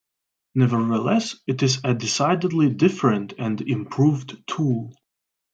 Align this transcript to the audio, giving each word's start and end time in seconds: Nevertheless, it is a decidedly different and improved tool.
Nevertheless, 0.55 1.35
it 1.45 1.61
is 1.61 1.79
a 1.83 1.93
decidedly 1.93 2.73
different 2.73 3.35
and 3.37 3.61
improved 3.61 4.35
tool. 4.47 4.93